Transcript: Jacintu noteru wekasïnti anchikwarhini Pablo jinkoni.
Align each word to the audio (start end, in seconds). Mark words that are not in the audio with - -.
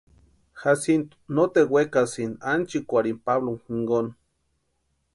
Jacintu 0.61 1.13
noteru 1.35 1.71
wekasïnti 1.75 2.41
anchikwarhini 2.51 3.21
Pablo 3.25 3.51
jinkoni. 3.63 4.11